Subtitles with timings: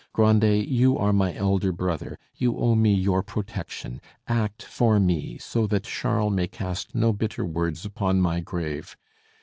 [0.13, 5.67] Grandet, you are my elder brother, you owe me your protection; act for me so
[5.67, 8.97] that Charles may cast no bitter words upon my grave!